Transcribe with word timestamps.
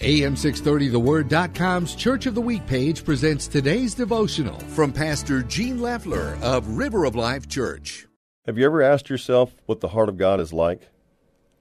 AM630TheWord.com's 0.00 1.94
Church 1.94 2.26
of 2.26 2.34
the 2.34 2.40
Week 2.40 2.66
page 2.66 3.04
presents 3.04 3.46
today's 3.46 3.94
devotional 3.94 4.58
from 4.58 4.92
Pastor 4.92 5.40
Gene 5.42 5.80
Loeffler 5.80 6.36
of 6.42 6.76
River 6.76 7.04
of 7.04 7.14
Life 7.14 7.48
Church. 7.48 8.08
Have 8.44 8.58
you 8.58 8.66
ever 8.66 8.82
asked 8.82 9.08
yourself 9.08 9.54
what 9.66 9.78
the 9.78 9.90
heart 9.90 10.08
of 10.08 10.18
God 10.18 10.40
is 10.40 10.52
like? 10.52 10.88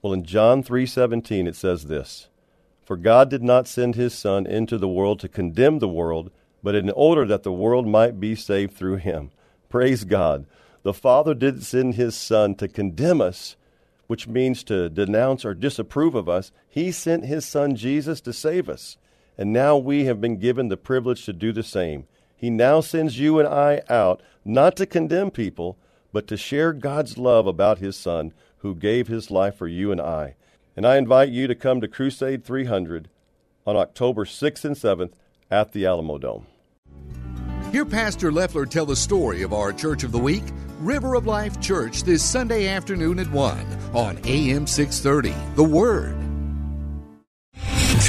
Well, 0.02 0.14
in 0.14 0.24
John 0.24 0.64
3:17 0.64 1.48
it 1.48 1.56
says 1.56 1.84
this: 1.84 2.28
For 2.84 2.98
God 2.98 3.30
did 3.30 3.44
not 3.44 3.68
send 3.68 3.94
his 3.94 4.16
son 4.16 4.48
into 4.48 4.80
the 4.80 4.90
world 4.90 5.20
to 5.20 5.30
condemn 5.30 5.78
the 5.78 5.88
world, 5.88 6.32
but 6.64 6.74
in 6.74 6.90
order 6.90 7.26
that 7.28 7.44
the 7.44 7.54
world 7.54 7.88
might 7.88 8.20
be 8.20 8.34
saved 8.34 8.74
through 8.74 8.98
him. 8.98 9.30
Praise 9.70 10.06
God. 10.06 10.48
The 10.82 10.92
Father 10.92 11.36
didn't 11.36 11.62
send 11.62 11.94
his 11.96 12.16
son 12.16 12.56
to 12.56 12.68
condemn 12.68 13.22
us, 13.22 13.56
which 14.14 14.28
means 14.28 14.64
to 14.64 14.90
denounce 14.90 15.44
or 15.44 15.56
disapprove 15.56 16.14
of 16.14 16.30
us. 16.30 16.52
He 16.70 16.92
sent 16.92 17.26
his 17.26 17.48
son 17.48 17.76
Jesus 17.76 18.22
to 18.22 18.32
save 18.32 18.70
us. 18.70 18.96
And 19.40 19.52
now 19.52 19.76
we 19.76 20.06
have 20.06 20.22
been 20.22 20.38
given 20.38 20.68
the 20.68 20.78
privilege 20.78 21.26
to 21.26 21.34
do 21.34 21.52
the 21.52 21.64
same. 21.64 22.06
He 22.36 22.52
now 22.52 22.80
sends 22.80 23.18
you 23.18 23.40
and 23.40 23.48
I 23.48 23.82
out 23.90 24.22
not 24.46 24.76
to 24.76 24.86
condemn 24.86 25.32
people, 25.32 25.80
but 26.12 26.28
to 26.28 26.38
share 26.38 26.74
God's 26.74 27.18
love 27.18 27.48
about 27.48 27.80
his 27.80 27.98
son 27.98 28.34
who 28.58 28.76
gave 28.76 29.08
his 29.08 29.32
life 29.32 29.56
for 29.56 29.68
you 29.68 29.92
and 29.92 30.00
I. 30.00 30.36
And 30.78 30.86
I 30.86 30.98
invite 30.98 31.30
you 31.30 31.48
to 31.48 31.56
come 31.56 31.82
to 31.82 31.88
Crusade 31.88 32.46
300 32.46 33.10
on 33.66 33.76
October 33.76 34.26
6th 34.26 34.64
and 34.64 34.76
7th 34.76 35.14
at 35.50 35.72
the 35.72 35.86
Alamodome. 35.86 36.46
Hear 37.72 37.84
Pastor 37.84 38.32
Loeffler 38.32 38.68
tell 38.68 38.86
the 38.86 38.96
story 38.96 39.42
of 39.42 39.54
our 39.54 39.74
Church 39.74 40.04
of 40.04 40.12
the 40.12 40.20
Week, 40.20 40.44
River 40.80 41.16
of 41.16 41.26
Life 41.26 41.62
Church, 41.62 42.04
this 42.04 42.24
Sunday 42.24 42.68
afternoon 42.68 43.20
at 43.20 43.30
1 43.32 43.58
on 43.94 44.20
AM 44.26 44.68
630. 44.68 45.34
The 45.56 45.64
Word. 45.64 46.24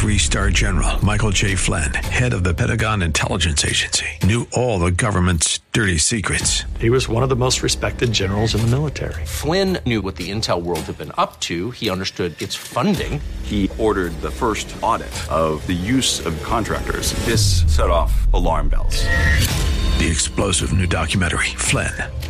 Three 0.04 0.18
star 0.18 0.50
general 0.50 1.02
Michael 1.02 1.30
J. 1.30 1.54
Flynn, 1.54 1.94
head 1.94 2.34
of 2.34 2.44
the 2.44 2.52
Pentagon 2.52 3.00
Intelligence 3.00 3.64
Agency, 3.64 4.04
knew 4.22 4.46
all 4.52 4.78
the 4.78 4.90
government's 4.90 5.60
dirty 5.72 5.96
secrets. 5.96 6.64
He 6.78 6.90
was 6.90 7.08
one 7.08 7.22
of 7.22 7.30
the 7.30 7.36
most 7.36 7.62
respected 7.62 8.12
generals 8.12 8.54
in 8.54 8.60
the 8.60 8.66
military. 8.66 9.24
Flynn 9.24 9.78
knew 9.86 10.02
what 10.02 10.16
the 10.16 10.30
intel 10.30 10.60
world 10.60 10.80
had 10.80 10.98
been 10.98 11.12
up 11.16 11.40
to. 11.40 11.70
He 11.70 11.88
understood 11.88 12.40
its 12.42 12.54
funding. 12.54 13.18
He 13.44 13.70
ordered 13.78 14.12
the 14.20 14.30
first 14.30 14.76
audit 14.82 15.14
of 15.32 15.66
the 15.66 15.72
use 15.72 16.26
of 16.26 16.40
contractors. 16.42 17.12
This 17.24 17.64
set 17.74 17.88
off 17.88 18.30
alarm 18.34 18.68
bells. 18.68 19.06
The 19.98 20.10
explosive 20.10 20.74
new 20.74 20.86
documentary, 20.86 21.46
Flynn, 21.56 21.94